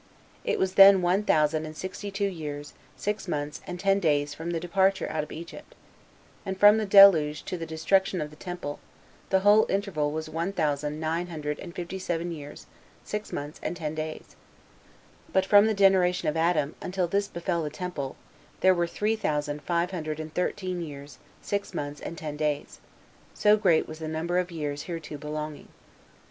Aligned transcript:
It 0.43 0.57
was 0.57 0.73
then 0.73 1.03
one 1.03 1.21
thousand 1.21 1.67
and 1.67 1.77
sixty 1.77 2.09
two 2.09 2.25
years, 2.27 2.73
six 2.97 3.27
months, 3.27 3.61
and 3.67 3.79
ten 3.79 3.99
days 3.99 4.33
from 4.33 4.49
the 4.49 4.59
departure 4.59 5.07
out 5.11 5.21
of 5.23 5.31
Egypt; 5.31 5.75
and 6.43 6.59
from 6.59 6.79
the 6.79 6.87
deluge 6.87 7.43
to 7.43 7.55
the 7.55 7.67
destruction 7.67 8.19
of 8.19 8.31
the 8.31 8.35
temple, 8.35 8.79
the 9.29 9.41
whole 9.41 9.67
interval 9.69 10.11
was 10.11 10.27
one 10.27 10.53
thousand 10.53 10.99
nine 10.99 11.27
hundred 11.27 11.59
and 11.59 11.75
fifty 11.75 11.99
seven 11.99 12.31
years, 12.31 12.65
six 13.03 13.31
months, 13.31 13.59
and 13.61 13.77
ten 13.77 13.93
days; 13.93 14.35
but 15.31 15.45
from 15.45 15.67
the 15.67 15.75
generation 15.75 16.27
of 16.27 16.35
Adam, 16.35 16.73
until 16.81 17.07
this 17.07 17.27
befell 17.27 17.61
the 17.61 17.69
temple, 17.69 18.15
there 18.61 18.73
were 18.73 18.87
three 18.87 19.15
thousand 19.15 19.61
five 19.61 19.91
hundred 19.91 20.19
and 20.19 20.33
thirteen 20.33 20.81
years, 20.81 21.19
six 21.43 21.75
months, 21.75 22.01
and 22.01 22.17
ten 22.17 22.35
days; 22.35 22.79
so 23.35 23.55
great 23.55 23.87
was 23.87 23.99
the 23.99 24.07
number 24.07 24.39
of 24.39 24.49
years 24.49 24.85
hereto 24.85 25.15
belonging. 25.15 25.67